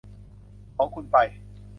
[0.75, 1.17] ของคุณไป